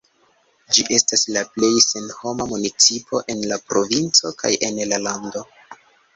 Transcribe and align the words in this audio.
Ĝi 0.77 0.85
estas 0.95 1.25
la 1.35 1.43
plej 1.57 1.69
senhoma 1.87 2.47
municipo 2.55 3.23
en 3.35 3.45
la 3.53 3.61
provinco 3.69 4.35
kaj 4.43 4.53
en 4.71 4.83
la 4.95 5.01
lando. 5.07 5.47